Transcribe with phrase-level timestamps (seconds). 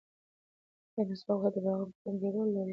[0.95, 2.69] ایا مسواک وهل د بلغم په کمولو کې رول لري؟